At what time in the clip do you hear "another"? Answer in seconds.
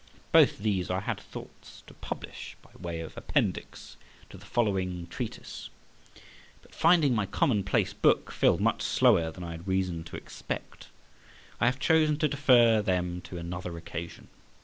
13.37-13.77